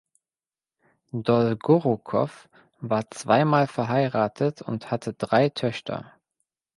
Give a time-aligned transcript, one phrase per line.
[1.13, 2.47] Dolgorukow
[2.79, 6.11] war zweimal verheiratet und hatte drei Töchter.